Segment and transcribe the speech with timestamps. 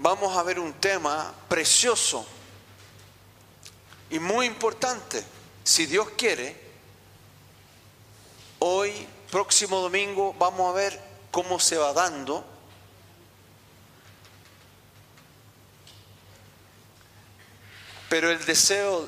[0.00, 2.26] vamos a ver un tema precioso
[4.08, 5.22] y muy importante.
[5.62, 6.58] Si Dios quiere,
[8.58, 11.00] hoy, próximo domingo, vamos a ver
[11.30, 12.44] cómo se va dando.
[18.08, 19.06] Pero el deseo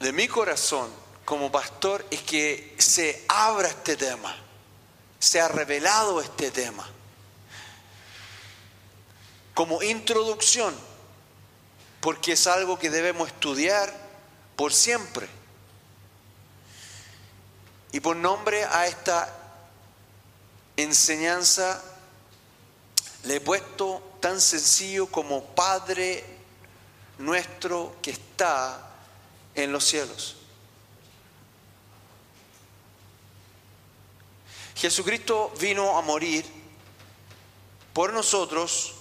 [0.00, 0.90] de mi corazón
[1.24, 4.36] como pastor es que se abra este tema,
[5.20, 6.86] se ha revelado este tema.
[9.54, 10.74] Como introducción,
[12.00, 13.92] porque es algo que debemos estudiar
[14.56, 15.28] por siempre.
[17.92, 19.32] Y por nombre a esta
[20.76, 21.82] enseñanza
[23.24, 26.24] le he puesto tan sencillo como Padre
[27.18, 28.90] nuestro que está
[29.54, 30.36] en los cielos.
[34.74, 36.44] Jesucristo vino a morir
[37.92, 38.94] por nosotros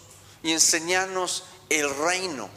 [0.44, 2.49] y enseñarnos el reino.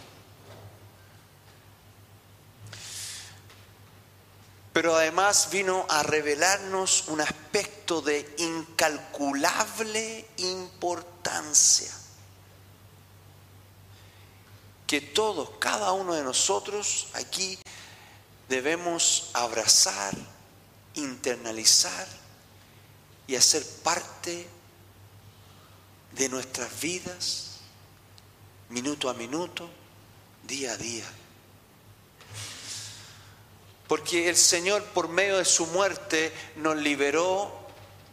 [4.73, 11.93] Pero además vino a revelarnos un aspecto de incalculable importancia.
[14.87, 17.59] Que todos, cada uno de nosotros aquí
[18.49, 20.15] debemos abrazar,
[20.95, 22.07] internalizar
[23.27, 24.49] y hacer parte
[26.13, 27.54] de nuestras vidas,
[28.69, 29.69] minuto a minuto,
[30.43, 31.05] día a día.
[33.87, 37.53] Porque el Señor por medio de su muerte nos liberó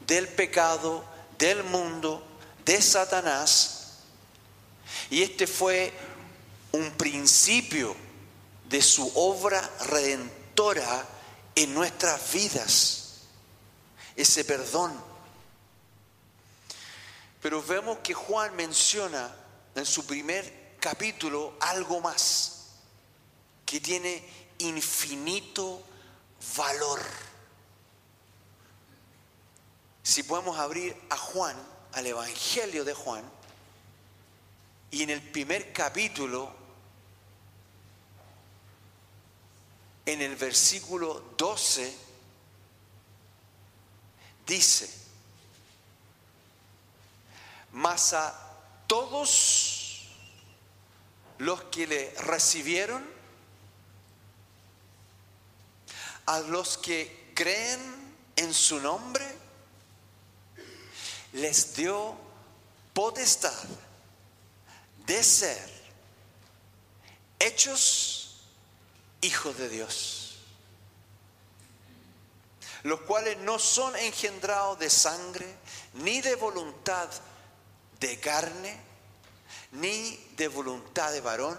[0.06, 1.06] del pecado,
[1.38, 2.24] del mundo,
[2.66, 4.00] de Satanás.
[5.10, 5.94] Y este fue
[6.74, 7.96] un principio
[8.70, 11.06] de su obra redentora
[11.56, 13.22] en nuestras vidas.
[14.16, 14.94] Ese perdón.
[17.42, 19.34] Pero vemos que Juan menciona
[19.76, 22.62] en su primer capítulo algo más
[23.66, 24.24] que tiene
[24.60, 25.82] infinito
[26.58, 27.02] valor.
[30.04, 31.56] Si podemos abrir a Juan,
[31.94, 33.24] al Evangelio de Juan,
[34.90, 36.54] y en el primer capítulo,
[40.06, 41.98] en el versículo 12,
[44.46, 44.94] dice,
[47.72, 48.14] mas
[48.92, 50.02] todos
[51.38, 53.02] los que le recibieron,
[56.26, 57.80] a los que creen
[58.36, 59.26] en su nombre,
[61.32, 62.18] les dio
[62.94, 63.64] potestad
[65.06, 65.70] de ser
[67.40, 68.42] hechos
[69.22, 70.18] hijos de Dios
[72.84, 75.46] los cuales no son engendrados de sangre,
[75.94, 77.08] ni de voluntad
[78.02, 78.82] de carne,
[79.74, 81.58] ni de voluntad de varón,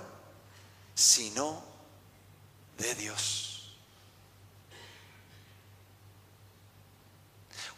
[0.93, 1.65] sino
[2.77, 3.79] de Dios.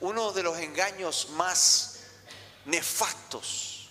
[0.00, 2.00] Uno de los engaños más
[2.64, 3.90] nefastos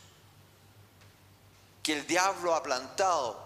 [1.83, 3.39] que el diablo ha plantado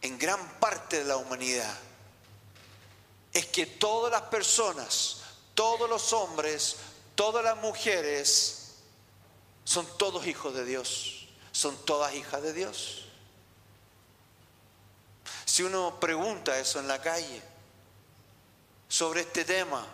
[0.00, 1.76] en gran parte de la humanidad
[3.32, 5.22] es que todas las personas,
[5.54, 6.76] todos los hombres,
[7.16, 8.57] todas las mujeres,
[9.68, 13.04] son todos hijos de Dios, son todas hijas de Dios.
[15.44, 17.42] Si uno pregunta eso en la calle
[18.88, 19.86] sobre este tema,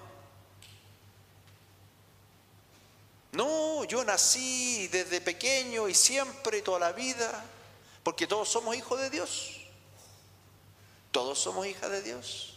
[3.33, 7.45] no, yo nací desde pequeño y siempre, toda la vida,
[8.05, 9.57] porque todos somos hijos de Dios.
[11.11, 12.55] Todos somos hijas de Dios.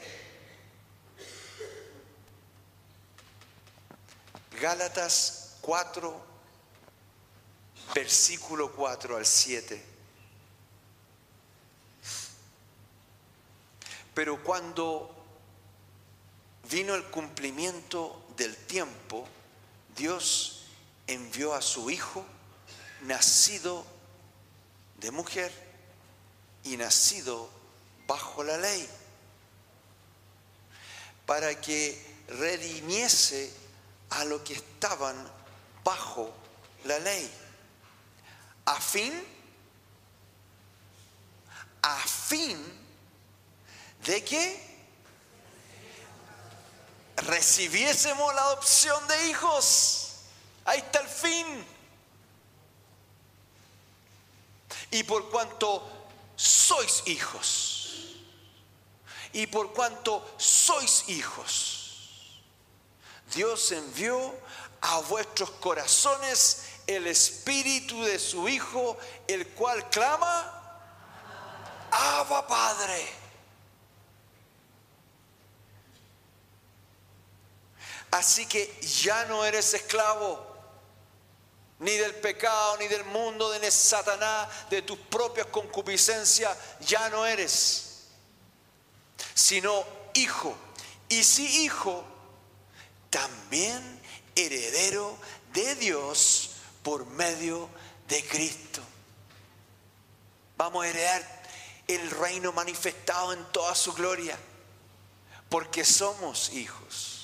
[4.59, 6.25] Gálatas 4,
[7.93, 9.96] versículo 4 al 7.
[14.17, 15.13] Pero cuando
[16.71, 19.27] vino el cumplimiento del tiempo,
[19.95, 20.63] Dios
[21.05, 22.25] envió a su Hijo,
[23.03, 23.85] nacido
[24.99, 25.51] de mujer
[26.63, 27.47] y nacido
[28.07, 28.89] bajo la ley,
[31.27, 33.53] para que redimiese
[34.09, 35.15] a lo que estaban
[35.83, 36.33] bajo
[36.85, 37.31] la ley.
[38.65, 39.13] A fin,
[41.83, 42.86] a fin
[44.05, 44.67] de que
[47.17, 50.11] recibiésemos la adopción de hijos.
[50.65, 51.65] Ahí está el fin.
[54.91, 55.83] Y por cuanto
[56.35, 58.15] sois hijos,
[59.33, 62.41] y por cuanto sois hijos,
[63.33, 64.33] Dios envió
[64.81, 68.97] a vuestros corazones el espíritu de su Hijo,
[69.27, 70.53] el cual clama,
[71.91, 73.26] Abba Padre.
[78.11, 80.47] Así que ya no eres esclavo
[81.79, 88.05] ni del pecado, ni del mundo, de Satanás, de tus propias concupiscencias, ya no eres,
[89.33, 90.55] sino hijo.
[91.09, 92.03] Y si hijo,
[93.09, 94.01] también
[94.35, 95.17] heredero
[95.53, 96.51] de Dios
[96.83, 97.69] por medio
[98.07, 98.81] de Cristo.
[100.57, 101.43] Vamos a heredar
[101.87, 104.37] el reino manifestado en toda su gloria,
[105.49, 107.16] porque somos hijos,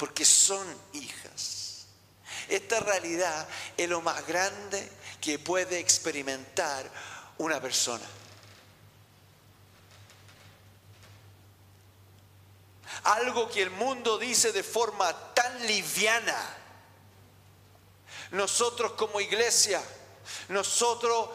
[0.00, 1.84] porque son hijas.
[2.48, 6.90] Esta realidad es lo más grande que puede experimentar
[7.36, 8.06] una persona.
[13.02, 16.56] algo que el mundo dice de forma tan liviana.
[18.32, 19.82] Nosotros como iglesia,
[20.48, 21.30] nosotros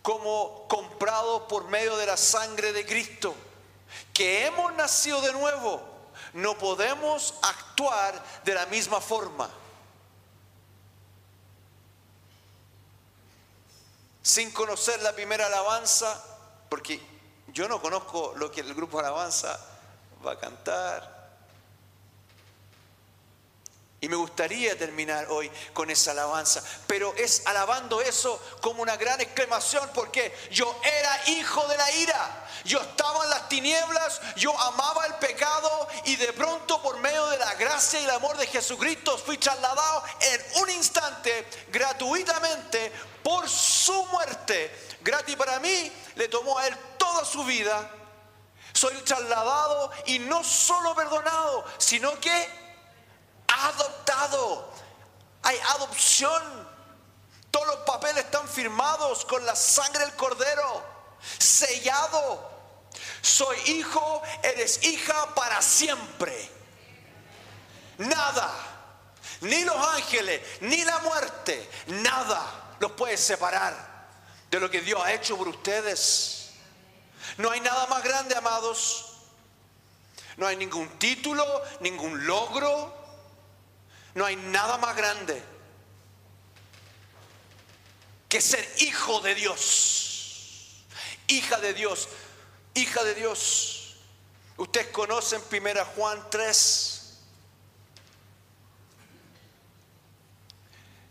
[0.00, 3.34] como comprados por medio de la sangre de Cristo,
[4.14, 5.95] que hemos nacido de nuevo,
[6.36, 9.48] no podemos actuar de la misma forma.
[14.22, 16.22] Sin conocer la primera alabanza,
[16.68, 17.00] porque
[17.48, 19.58] yo no conozco lo que el grupo alabanza
[20.24, 21.15] va a cantar.
[23.98, 29.18] Y me gustaría terminar hoy con esa alabanza, pero es alabando eso como una gran
[29.22, 35.06] exclamación porque yo era hijo de la ira, yo estaba en las tinieblas, yo amaba
[35.06, 39.16] el pecado y de pronto por medio de la gracia y el amor de Jesucristo
[39.16, 44.98] fui trasladado en un instante gratuitamente por su muerte.
[45.00, 47.90] Gratis para mí, le tomó a él toda su vida.
[48.74, 52.65] Soy trasladado y no solo perdonado, sino que
[53.48, 54.70] adoptado.
[55.42, 56.66] Hay adopción.
[57.50, 60.84] Todos los papeles están firmados con la sangre del cordero,
[61.38, 62.50] sellado.
[63.22, 66.50] Soy hijo, eres hija para siempre.
[67.98, 68.52] Nada,
[69.40, 73.74] ni los ángeles, ni la muerte, nada los puede separar
[74.50, 76.50] de lo que Dios ha hecho por ustedes.
[77.38, 79.12] No hay nada más grande, amados.
[80.36, 81.44] No hay ningún título,
[81.80, 83.05] ningún logro.
[84.16, 85.42] No hay nada más grande
[88.30, 90.86] que ser hijo de Dios.
[91.28, 92.08] Hija de Dios.
[92.72, 93.96] Hija de Dios.
[94.56, 97.18] Ustedes conocen 1 Juan 3.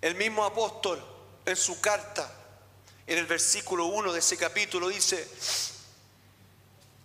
[0.02, 1.00] El mismo apóstol
[1.46, 2.28] en su carta,
[3.06, 5.30] en el versículo 1 de ese capítulo, dice,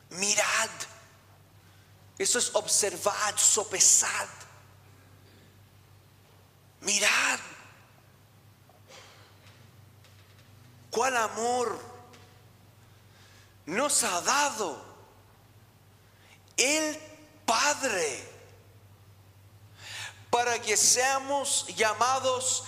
[0.09, 0.71] mirad.
[2.17, 4.40] Eso es observad, sopesad.
[6.81, 7.41] Mirad.
[10.91, 11.79] ¿Cuál amor
[13.67, 14.83] nos ha dado
[16.57, 16.99] el
[17.47, 18.29] Padre
[20.31, 22.65] para que seamos llamados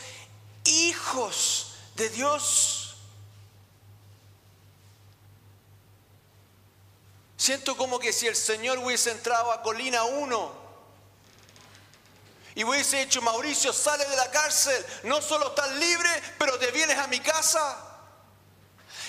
[0.65, 2.97] hijos de Dios.
[7.37, 10.62] Siento como que si el Señor hubiese entrado a Colina 1
[12.55, 16.99] y hubiese dicho, Mauricio, sale de la cárcel, no solo estás libre, pero te vienes
[16.99, 17.79] a mi casa.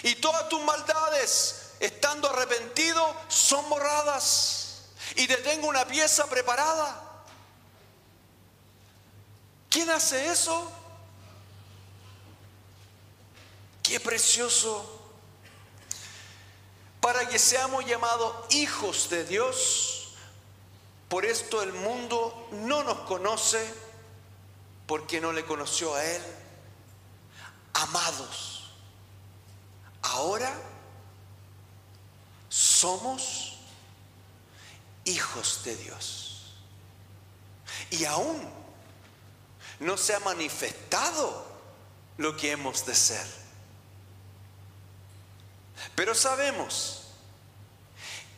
[0.03, 4.83] Y todas tus maldades, estando arrepentido, son borradas.
[5.15, 7.01] Y te tengo una pieza preparada.
[9.69, 10.71] ¿Quién hace eso?
[13.81, 15.01] Qué precioso.
[17.01, 20.02] Para que seamos llamados hijos de Dios.
[21.09, 23.73] Por esto el mundo no nos conoce
[24.87, 26.21] porque no le conoció a Él.
[27.73, 28.71] Amados,
[30.01, 30.53] ahora
[32.49, 33.57] somos
[35.05, 36.53] hijos de Dios.
[37.89, 38.49] Y aún
[39.79, 41.45] no se ha manifestado
[42.17, 43.25] lo que hemos de ser.
[45.95, 47.03] Pero sabemos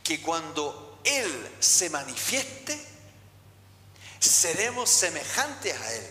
[0.03, 2.79] que cuando Él se manifieste,
[4.19, 6.07] seremos semejantes a Él,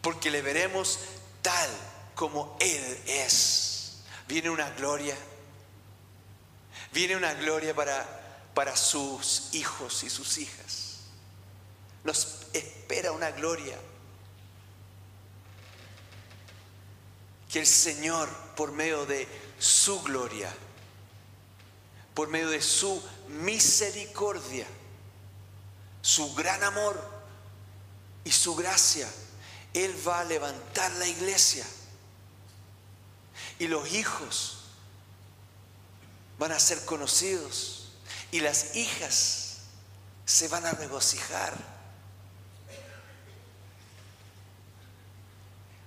[0.00, 1.00] porque le veremos
[1.42, 1.68] tal
[2.14, 3.98] como Él es.
[4.28, 5.16] Viene una gloria,
[6.92, 8.06] viene una gloria para,
[8.54, 10.98] para sus hijos y sus hijas.
[12.04, 13.76] Nos espera una gloria.
[17.50, 19.26] Que el Señor, por medio de
[19.58, 20.54] su gloria,
[22.18, 24.66] por medio de su misericordia,
[26.02, 27.00] su gran amor
[28.24, 29.08] y su gracia,
[29.72, 31.64] Él va a levantar la iglesia.
[33.60, 34.64] Y los hijos
[36.40, 37.92] van a ser conocidos
[38.32, 39.58] y las hijas
[40.26, 41.54] se van a regocijar.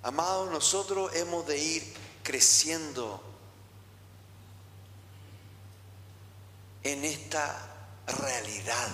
[0.02, 3.31] Amados, nosotros hemos de ir creciendo
[6.84, 7.72] en esta
[8.08, 8.90] realidad.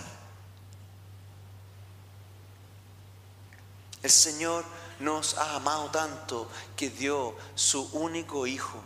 [4.04, 4.64] El Señor
[5.00, 8.84] nos ha amado tanto que dio su único hijo.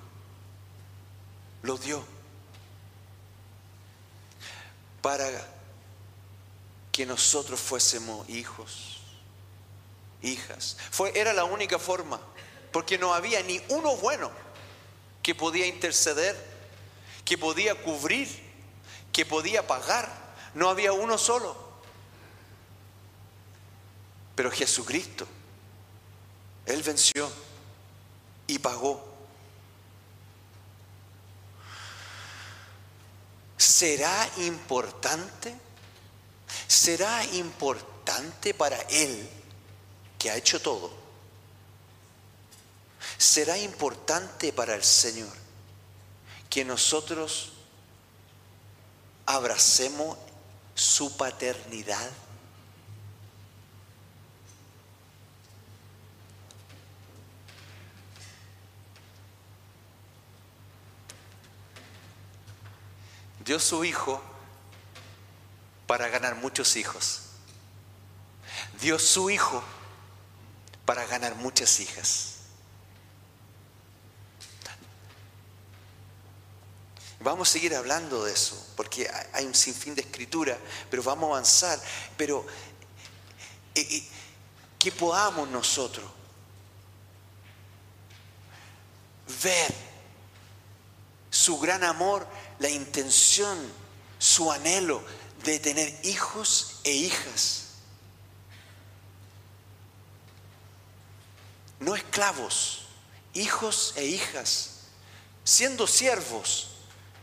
[1.64, 2.04] Lo dio
[5.02, 5.28] para
[6.92, 8.98] que nosotros fuésemos hijos,
[10.22, 10.78] hijas.
[10.92, 12.20] Fue, era la única forma,
[12.72, 14.32] porque no había ni uno bueno
[15.22, 16.36] que podía interceder,
[17.24, 18.51] que podía cubrir
[19.12, 20.10] que podía pagar.
[20.54, 21.56] No había uno solo.
[24.36, 25.28] Pero Jesucristo,
[26.66, 27.32] Él venció
[28.48, 29.12] y pagó.
[33.58, 35.56] ¿Será importante?
[36.68, 39.30] ¿Será importante para Él
[40.18, 40.92] que ha hecho todo?
[43.18, 45.34] ¿Será importante para el Señor
[46.50, 47.51] que nosotros
[49.26, 50.18] abracemos
[50.76, 52.10] su paternidad.
[63.46, 64.22] Dio su hijo
[65.88, 67.22] para ganar muchos hijos.
[68.80, 69.64] Dio su hijo
[70.86, 72.41] para ganar muchas hijas.
[77.24, 80.58] Vamos a seguir hablando de eso, porque hay un sinfín de escritura,
[80.90, 81.80] pero vamos a avanzar.
[82.18, 82.46] Pero
[83.76, 84.08] eh, eh,
[84.80, 86.10] que podamos nosotros
[89.44, 89.72] ver
[91.30, 93.72] su gran amor, la intención,
[94.18, 95.04] su anhelo
[95.44, 97.66] de tener hijos e hijas.
[101.80, 102.88] No esclavos,
[103.36, 104.72] hijos e hijas,
[105.44, 106.71] siendo siervos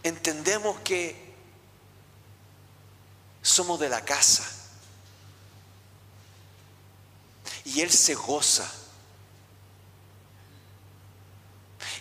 [0.02, 1.34] entendemos que
[3.42, 4.46] somos de la casa.
[7.64, 8.70] Y Él se goza.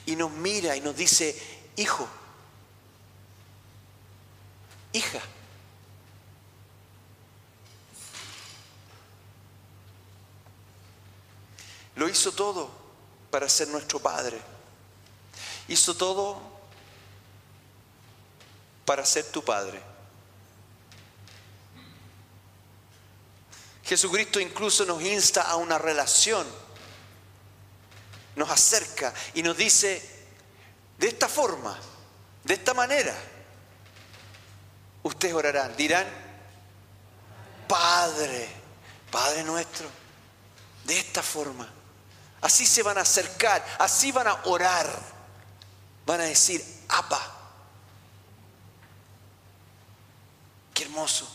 [0.06, 1.36] Y nos mira y nos dice,
[1.76, 2.08] hijo,
[4.94, 5.22] hija.
[11.96, 12.70] Lo hizo todo
[13.32, 14.40] para ser nuestro Padre.
[15.68, 16.57] Hizo todo
[18.88, 19.82] para ser tu Padre.
[23.84, 26.48] Jesucristo incluso nos insta a una relación,
[28.38, 30.02] nos acerca y nos dice,
[30.98, 31.78] de esta forma,
[32.46, 33.14] de esta manera,
[35.04, 36.08] ustedes orarán, dirán,
[37.68, 38.48] Padre,
[39.12, 39.90] Padre nuestro.
[40.86, 41.68] De esta forma.
[42.40, 44.88] Así se van a acercar, así van a orar.
[46.06, 47.37] Van a decir, Abba.
[50.78, 51.28] Qué hermoso.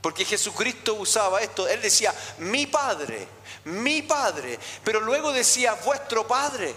[0.00, 1.66] Porque Jesucristo usaba esto.
[1.66, 3.26] Él decía, mi Padre,
[3.64, 4.60] mi Padre.
[4.84, 6.72] Pero luego decía, vuestro Padre.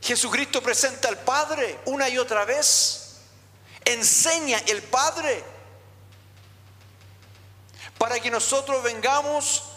[0.00, 3.16] Jesucristo presenta al Padre una y otra vez.
[3.84, 5.42] Enseña el Padre.
[7.98, 9.67] Para que nosotros vengamos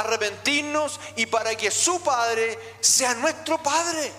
[0.00, 4.12] arrepentirnos y para que su Padre sea nuestro Padre.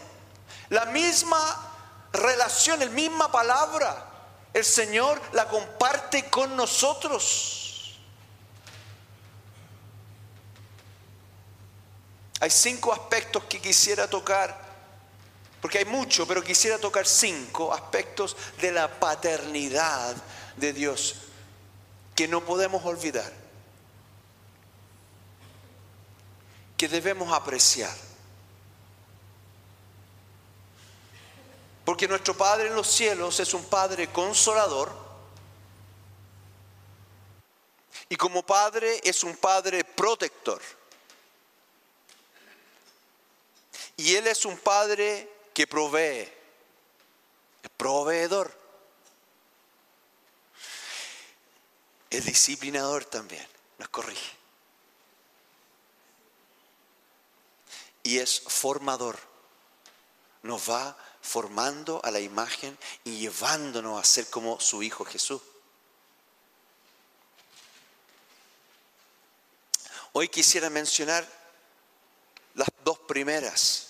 [0.70, 1.72] La misma
[2.14, 4.06] relación, la misma palabra,
[4.54, 8.00] el Señor la comparte con nosotros.
[12.42, 14.70] Hay cinco aspectos que quisiera tocar
[15.62, 20.16] porque hay mucho, pero quisiera tocar cinco aspectos de la paternidad
[20.56, 21.16] de Dios
[22.16, 23.32] que no podemos olvidar,
[26.80, 27.94] que debemos apreciar.
[31.84, 34.90] Porque nuestro Padre en los cielos es un Padre consolador
[38.08, 40.62] y como Padre es un Padre protector.
[43.98, 46.32] Y Él es un Padre que provee,
[47.62, 48.58] es proveedor.
[52.10, 53.46] Es disciplinador también,
[53.78, 54.39] nos corrige.
[58.10, 59.20] Y es formador.
[60.42, 65.40] Nos va formando a la imagen y llevándonos a ser como su Hijo Jesús.
[70.14, 71.24] Hoy quisiera mencionar
[72.56, 73.86] las dos primeras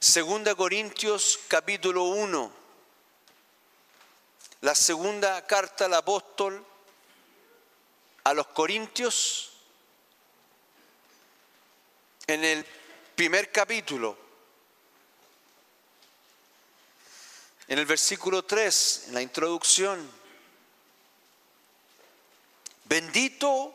[0.00, 2.52] Segunda Corintios capítulo 1.
[4.62, 6.66] La segunda carta del apóstol
[8.24, 9.50] a los Corintios.
[12.26, 12.64] En el
[13.14, 14.16] primer capítulo.
[17.68, 20.10] En el versículo 3, en la introducción.
[22.84, 23.74] Bendito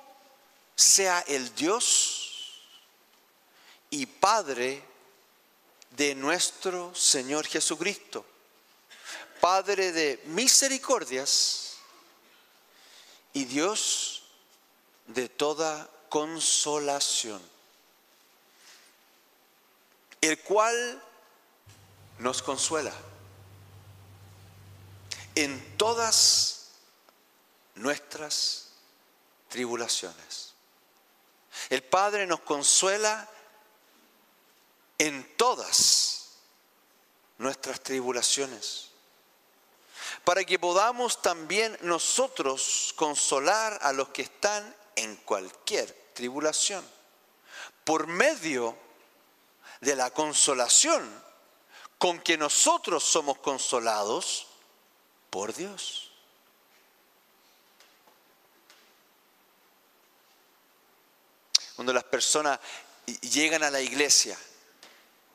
[0.75, 2.63] sea el Dios
[3.89, 4.83] y Padre
[5.91, 8.25] de nuestro Señor Jesucristo,
[9.41, 11.77] Padre de misericordias
[13.33, 14.23] y Dios
[15.07, 17.41] de toda consolación,
[20.21, 21.01] el cual
[22.19, 22.93] nos consuela
[25.35, 26.71] en todas
[27.75, 28.71] nuestras
[29.47, 30.53] tribulaciones.
[31.69, 33.27] El Padre nos consuela
[34.97, 36.35] en todas
[37.37, 38.89] nuestras tribulaciones,
[40.25, 46.85] para que podamos también nosotros consolar a los que están en cualquier tribulación,
[47.85, 48.88] por medio de
[49.81, 51.23] la consolación
[51.97, 54.47] con que nosotros somos consolados
[55.29, 56.11] por Dios.
[61.75, 62.59] Cuando las personas
[63.21, 64.37] llegan a la iglesia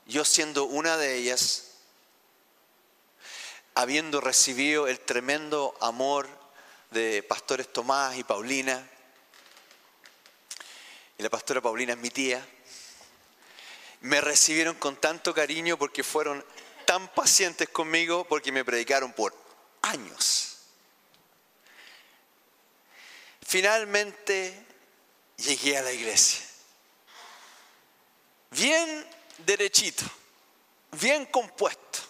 [0.07, 1.71] yo siendo una de ellas,
[3.75, 6.29] habiendo recibido el tremendo amor
[6.91, 8.87] de pastores Tomás y Paulina,
[11.17, 12.47] y la pastora Paulina es mi tía,
[14.05, 16.45] me recibieron con tanto cariño porque fueron
[16.85, 19.35] tan pacientes conmigo porque me predicaron por
[19.81, 20.59] años.
[23.41, 24.67] Finalmente
[25.39, 26.45] llegué a la iglesia.
[28.51, 29.07] Bien
[29.39, 30.05] derechito,
[30.93, 32.01] bien compuesto.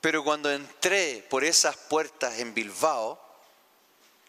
[0.00, 3.20] Pero cuando entré por esas puertas en Bilbao,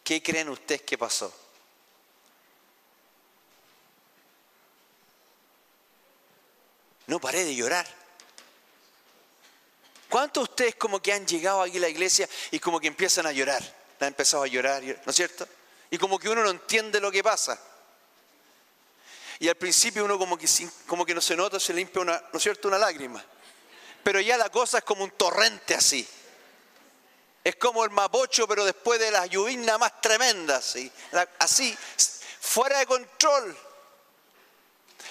[0.03, 1.33] ¿qué creen ustedes que pasó?
[7.07, 7.87] No paré de llorar.
[10.09, 13.25] ¿Cuántos de ustedes como que han llegado aquí a la iglesia y como que empiezan
[13.25, 13.61] a llorar?
[13.99, 15.47] Han empezado a llorar, ¿no es cierto?
[15.89, 17.59] Y como que uno no entiende lo que pasa.
[19.39, 20.47] Y al principio uno como que,
[20.85, 22.67] como que no se nota, se limpia una, ¿no es cierto?
[22.67, 23.23] una lágrima.
[24.03, 26.07] Pero ya la cosa es como un torrente así.
[27.43, 30.75] Es como el mapocho, pero después de las lluvias más tremendas,
[31.39, 31.77] así,
[32.39, 33.57] fuera de control.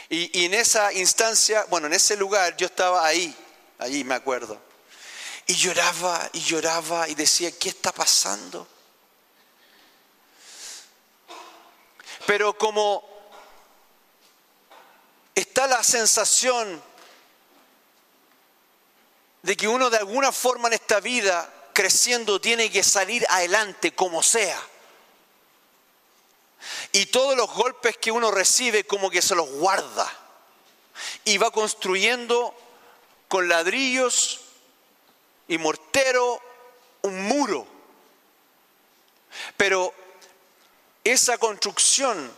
[0.09, 3.35] Y, en esa instancia, bueno, en ese lugar yo estaba ahí,
[3.79, 4.61] allí me acuerdo.
[5.47, 8.67] Y lloraba y lloraba y decía, ¿qué está pasando?
[12.27, 13.05] Pero como
[15.35, 16.83] está la sensación
[19.43, 24.23] de que uno de alguna forma en esta vida, creciendo, tiene que salir adelante como
[24.23, 24.61] sea.
[26.93, 30.11] Y todos los golpes que uno recibe como que se los guarda.
[31.25, 32.55] Y va construyendo
[33.29, 34.41] con ladrillos
[35.49, 36.41] y mortero
[37.03, 37.67] un muro.
[39.57, 39.93] Pero
[41.05, 42.33] esa construcción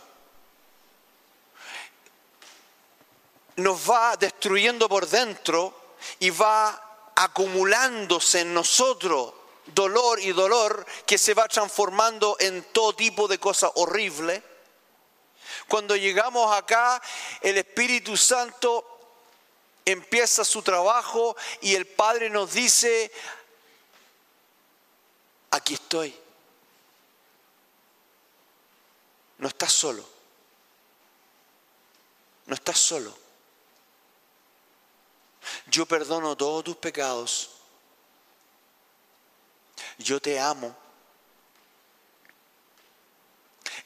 [3.55, 9.33] nos va destruyendo por dentro y va acumulándose en nosotros
[9.73, 14.41] dolor y dolor que se va transformando en todo tipo de cosas horribles.
[15.67, 17.01] Cuando llegamos acá,
[17.41, 18.85] el Espíritu Santo
[19.85, 23.11] empieza su trabajo y el Padre nos dice,
[25.51, 26.15] aquí estoy.
[29.37, 30.05] No estás solo.
[32.45, 33.15] No estás solo.
[35.67, 37.58] Yo perdono todos tus pecados.
[39.97, 40.75] Yo te amo.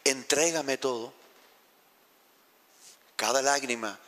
[0.03, 1.13] Entrégame todo.
[3.15, 3.99] Cada lágrima.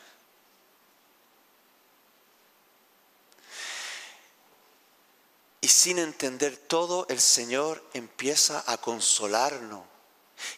[5.61, 9.83] Y sin entender todo, el Señor empieza a consolarnos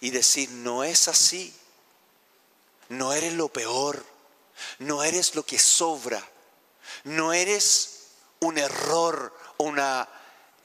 [0.02, 1.56] y decir, no es así.
[2.90, 4.06] No eres lo peor.
[4.80, 6.28] No eres lo que sobra
[7.04, 8.08] no eres
[8.40, 10.08] un error, una,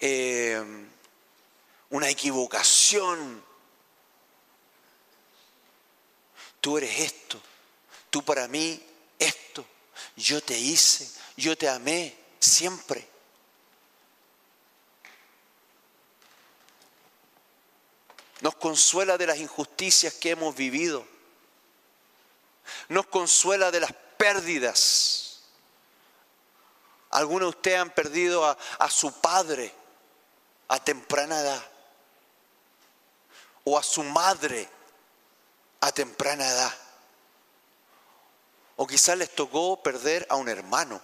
[0.05, 0.61] eh,
[1.91, 3.43] una equivocación.
[6.61, 7.41] Tú eres esto,
[8.11, 8.83] tú para mí
[9.19, 9.65] esto.
[10.17, 13.09] Yo te hice, yo te amé siempre.
[18.41, 21.07] Nos consuela de las injusticias que hemos vivido.
[22.89, 25.29] Nos consuela de las pérdidas
[27.11, 29.82] algunos de ustedes han perdido a su padre
[30.73, 31.63] a temprana edad
[33.65, 34.67] o a su madre
[35.81, 36.73] a temprana edad.
[38.77, 40.99] O quizás les tocó perder a un hermano,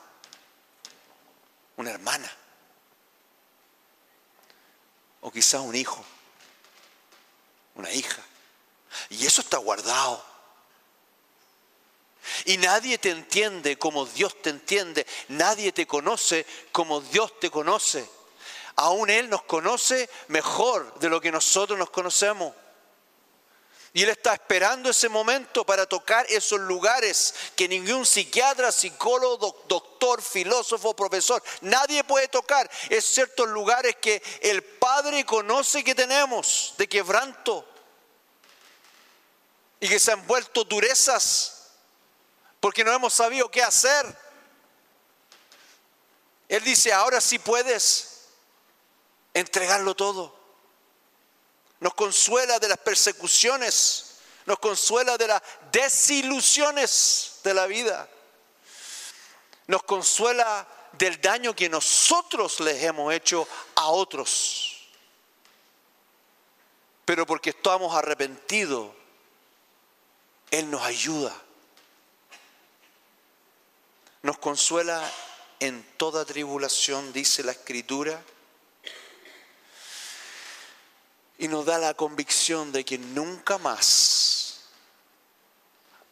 [1.76, 2.32] una hermana,
[5.20, 6.02] o quizás un hijo,
[7.74, 8.22] una hija.
[9.10, 10.24] Y eso está guardado.
[12.46, 15.06] Y nadie te entiende como Dios te entiende.
[15.28, 18.08] Nadie te conoce como Dios te conoce.
[18.80, 22.54] Aún Él nos conoce mejor de lo que nosotros nos conocemos.
[23.92, 30.22] Y Él está esperando ese momento para tocar esos lugares que ningún psiquiatra, psicólogo, doctor,
[30.22, 32.70] filósofo, profesor, nadie puede tocar.
[32.88, 37.66] Es ciertos lugares que el Padre conoce que tenemos de quebranto
[39.80, 41.72] y que se han vuelto durezas
[42.60, 44.06] porque no hemos sabido qué hacer.
[46.48, 48.17] Él dice, ahora sí puedes
[49.34, 50.36] entregarlo todo.
[51.80, 58.08] Nos consuela de las persecuciones, nos consuela de las desilusiones de la vida,
[59.66, 64.88] nos consuela del daño que nosotros les hemos hecho a otros.
[67.04, 68.90] Pero porque estamos arrepentidos,
[70.50, 71.34] Él nos ayuda
[74.22, 75.10] nos consuela
[75.60, 78.20] en toda tribulación, dice la Escritura,
[81.38, 84.62] y nos da la convicción de que nunca más,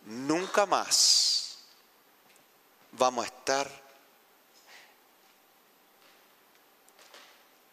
[0.05, 1.59] nunca más
[2.93, 3.87] vamos a estar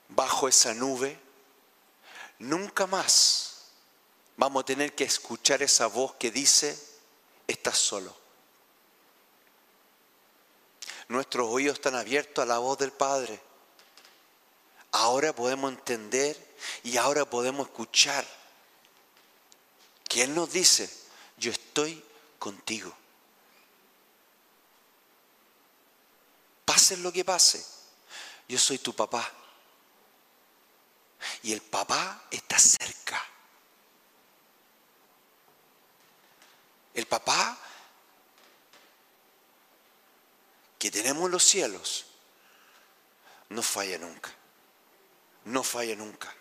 [0.10, 1.20] bajo esa nube,
[2.40, 3.68] nunca más
[4.36, 6.78] vamos a tener que escuchar esa voz que dice,
[7.48, 8.16] estás solo.
[11.08, 13.40] Nuestros oídos están abiertos a la voz del Padre.
[14.92, 16.53] Ahora podemos entender
[16.84, 18.26] y ahora podemos escuchar
[20.08, 20.90] que Él nos dice,
[21.38, 22.04] yo estoy
[22.40, 22.96] contigo.
[26.66, 27.66] Pase lo que pase,
[28.48, 29.32] yo soy tu papá.
[31.42, 33.24] Y el papá está cerca.
[36.94, 37.58] El papá
[40.78, 42.06] que tenemos los cielos
[43.50, 44.32] no falla nunca.
[45.46, 46.34] No falla nunca.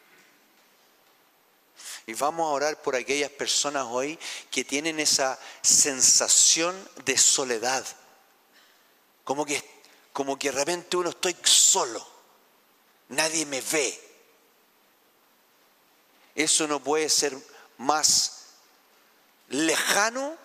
[2.07, 4.19] Y vamos a orar por aquellas personas hoy
[4.51, 7.85] que tienen esa sensación de soledad.
[9.25, 9.62] Como que,
[10.12, 12.05] como que de repente uno estoy solo.
[13.09, 14.01] Nadie me ve.
[16.35, 17.37] Eso no puede ser
[17.79, 18.47] más
[19.49, 20.37] lejano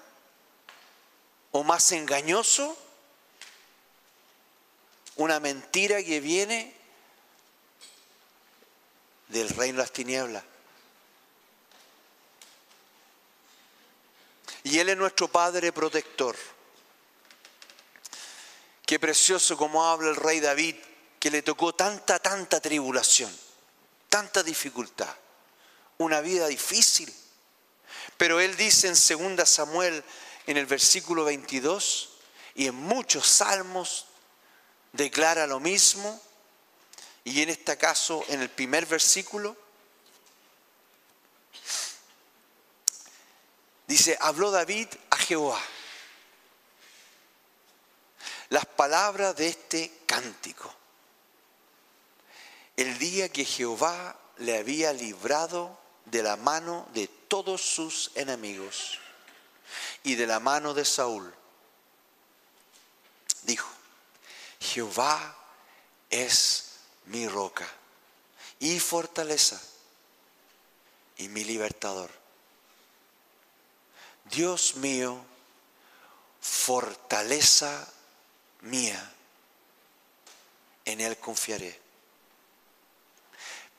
[1.51, 2.77] o más engañoso
[5.15, 6.73] una mentira que viene
[9.29, 10.43] del reino de las tinieblas.
[14.67, 16.35] Y Él es nuestro Padre protector.
[18.85, 20.75] Qué precioso como habla el rey David,
[21.21, 23.33] que le tocó tanta, tanta tribulación,
[24.09, 25.15] tanta dificultad,
[25.99, 27.13] una vida difícil.
[28.17, 30.03] Pero Él dice en 2 Samuel,
[30.47, 32.09] en el versículo 22,
[32.55, 34.07] y en muchos salmos,
[34.91, 36.21] declara lo mismo,
[37.23, 39.55] y en este caso, en el primer versículo,
[44.19, 45.61] habló David a Jehová
[48.49, 50.73] las palabras de este cántico.
[52.75, 58.99] El día que Jehová le había librado de la mano de todos sus enemigos
[60.03, 61.33] y de la mano de Saúl,
[63.43, 63.69] dijo,
[64.59, 65.35] Jehová
[66.09, 67.67] es mi roca
[68.59, 69.59] y fortaleza
[71.17, 72.11] y mi libertador.
[74.29, 75.23] Dios mío,
[76.41, 77.87] fortaleza
[78.61, 79.13] mía,
[80.85, 81.79] en Él confiaré.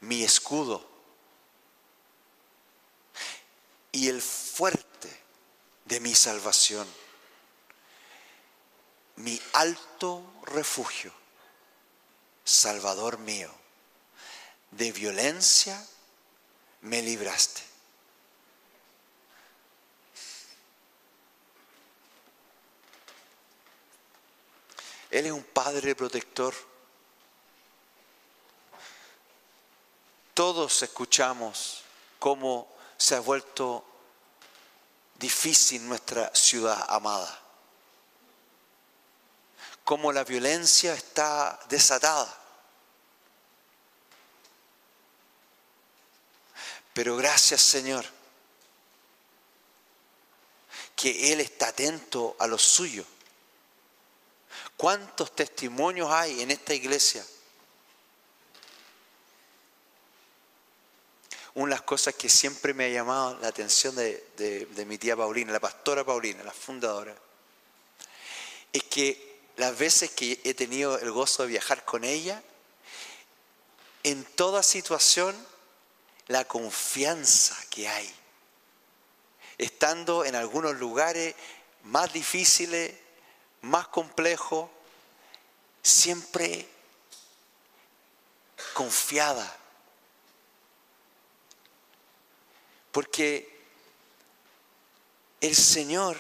[0.01, 0.87] Mi escudo
[3.93, 5.21] y el fuerte
[5.87, 6.87] de mi salvación,
[9.17, 11.13] mi alto refugio,
[12.45, 13.51] Salvador mío,
[14.71, 15.85] de violencia
[16.83, 17.68] me libraste.
[25.11, 26.55] Él es un padre protector.
[30.35, 31.83] Todos escuchamos
[32.19, 33.85] cómo se ha vuelto
[35.15, 37.41] difícil nuestra ciudad amada.
[39.83, 42.35] Cómo la violencia está desatada.
[46.93, 48.05] Pero gracias Señor,
[50.95, 53.07] que Él está atento a lo suyo
[54.79, 57.27] ¿Cuántos testimonios hay en esta iglesia?
[61.55, 65.51] Una de las cosas que siempre me ha llamado la atención de, mi tía Paulina,
[65.51, 67.13] la pastora Paulina, la fundadora,
[68.73, 72.41] es que las veces que he tenido el gozo de viajar con ella,
[74.05, 75.35] en toda situación,
[76.29, 78.15] la confianza que hay.
[79.59, 81.35] Estando en algunos lugares
[81.83, 82.95] más difíciles,
[83.63, 84.71] más complejo,
[85.83, 86.69] siempre
[88.75, 89.57] confiada.
[92.93, 93.59] Porque
[95.41, 96.17] el Señor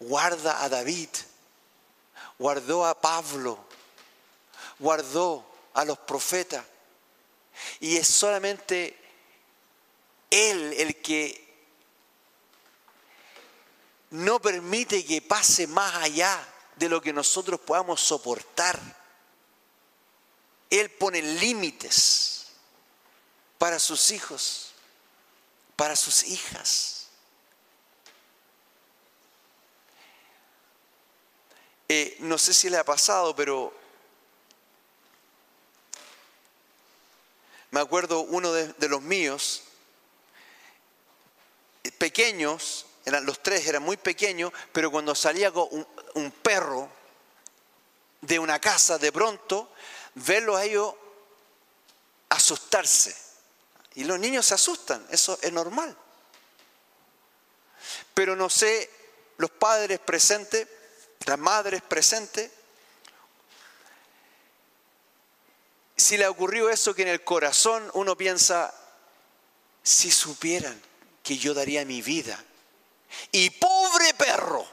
[0.00, 1.08] guarda a David,
[2.38, 3.58] guardó a Pablo,
[4.78, 6.64] guardó a los profetas.
[7.80, 8.96] Y es solamente
[10.30, 11.47] Él el que
[14.10, 16.38] no permite que pase más allá
[16.76, 18.78] de lo que nosotros podamos soportar.
[20.70, 22.46] Él pone límites
[23.58, 24.72] para sus hijos,
[25.76, 27.08] para sus hijas.
[31.90, 33.74] Eh, no sé si le ha pasado, pero
[37.70, 39.62] me acuerdo uno de, de los míos,
[41.98, 46.90] pequeños, los tres eran muy pequeños, pero cuando salía un, un perro
[48.20, 49.72] de una casa, de pronto,
[50.14, 50.94] verlo a ellos
[52.28, 53.14] asustarse.
[53.94, 55.96] Y los niños se asustan, eso es normal.
[58.14, 58.90] Pero no sé,
[59.38, 60.66] los padres presentes,
[61.26, 62.50] las madres presentes,
[65.96, 68.72] si le ocurrió eso que en el corazón uno piensa,
[69.82, 70.80] si supieran
[71.22, 72.42] que yo daría mi vida
[73.32, 74.66] y pobre perro.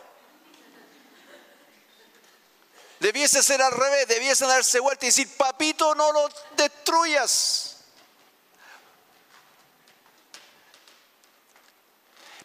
[3.00, 7.78] Debiese ser al revés, debiese darse vuelta y decir, papito, no lo destruyas.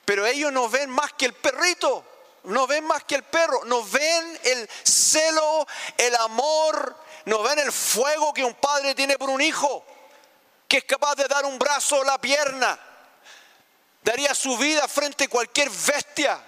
[0.04, 2.04] Pero ellos no ven más que el perrito,
[2.44, 7.70] no ven más que el perro, no ven el celo, el amor, no ven el
[7.70, 9.84] fuego que un padre tiene por un hijo,
[10.66, 12.89] que es capaz de dar un brazo o la pierna
[14.02, 16.42] daría su vida frente a cualquier bestia.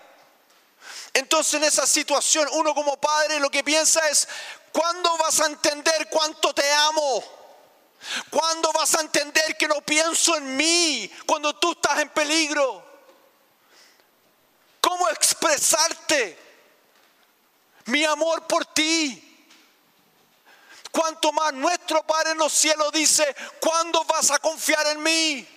[1.14, 4.26] Entonces en esa situación uno como padre lo que piensa es,
[4.72, 7.24] ¿cuándo vas a entender cuánto te amo?
[8.30, 12.84] ¿Cuándo vas a entender que no pienso en mí cuando tú estás en peligro?
[14.80, 16.42] ¿Cómo expresarte
[17.86, 19.28] mi amor por ti.
[20.90, 25.48] Cuanto más nuestro Padre en los cielos dice, ¿cuándo vas a confiar en mí?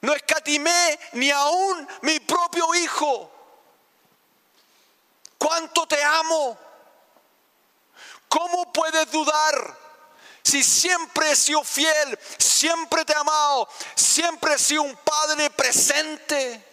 [0.00, 3.30] No escatimé ni aún mi propio hijo.
[5.36, 6.58] ¿Cuánto te amo?
[8.28, 9.78] ¿Cómo puedes dudar?
[10.42, 16.64] Si siempre he sido fiel, siempre te he amado, siempre he sido un padre presente.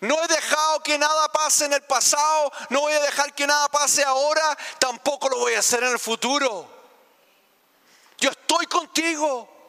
[0.00, 3.68] No he dejado que nada pase en el pasado, no voy a dejar que nada
[3.68, 6.68] pase ahora, tampoco lo voy a hacer en el futuro.
[8.18, 9.59] Yo estoy contigo.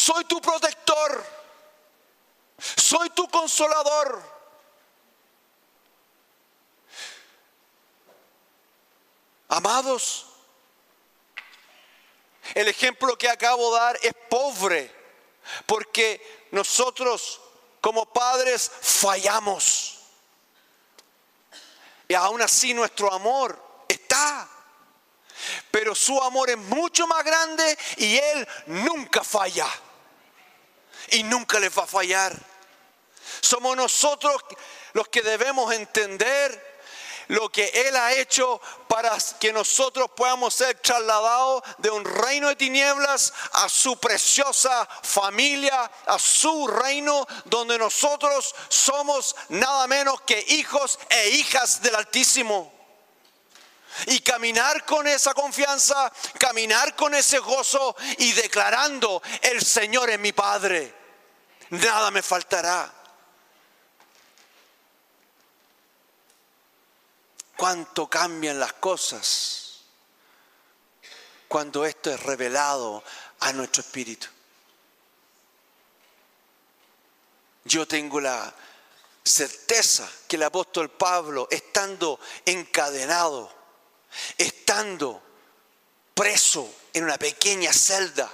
[0.00, 1.26] Soy tu protector.
[2.58, 4.22] Soy tu consolador.
[9.48, 10.26] Amados,
[12.54, 14.90] el ejemplo que acabo de dar es pobre,
[15.66, 17.38] porque nosotros
[17.82, 19.98] como padres fallamos.
[22.08, 24.48] Y aún así nuestro amor está.
[25.70, 29.68] Pero su amor es mucho más grande y Él nunca falla.
[31.08, 32.36] Y nunca les va a fallar.
[33.40, 34.36] Somos nosotros
[34.92, 36.70] los que debemos entender
[37.30, 42.56] lo que Él ha hecho para que nosotros podamos ser trasladados de un reino de
[42.56, 50.98] tinieblas a su preciosa familia, a su reino donde nosotros somos nada menos que hijos
[51.08, 52.79] e hijas del Altísimo.
[54.06, 60.32] Y caminar con esa confianza, caminar con ese gozo y declarando, el Señor es mi
[60.32, 60.94] Padre,
[61.70, 63.00] nada me faltará.
[67.60, 69.80] cuánto cambian las cosas
[71.46, 73.04] cuando esto es revelado
[73.40, 74.28] a nuestro espíritu.
[77.64, 78.54] Yo tengo la
[79.22, 83.52] certeza que el apóstol Pablo, estando encadenado,
[84.38, 85.22] estando
[86.14, 88.30] preso en una pequeña celda,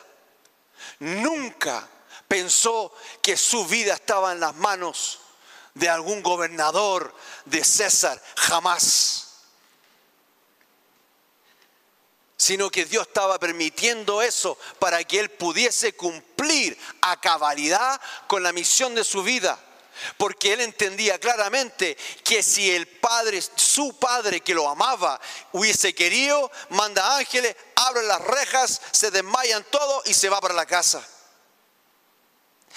[1.00, 1.88] nunca
[2.28, 5.20] pensó que su vida estaba en las manos
[5.74, 9.22] de algún gobernador de César, jamás.
[12.38, 18.52] Sino que Dios estaba permitiendo eso para que él pudiese cumplir a cabalidad con la
[18.52, 19.58] misión de su vida.
[20.16, 25.20] Porque él entendía claramente que si el padre, su padre que lo amaba,
[25.52, 30.66] hubiese querido, manda ángeles, abre las rejas, se desmayan todos y se va para la
[30.66, 31.06] casa.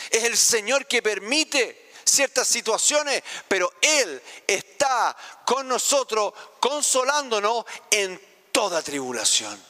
[0.10, 8.19] Es el Señor que permite ciertas situaciones, pero Él está con nosotros consolándonos en
[8.51, 9.68] toda tribulación.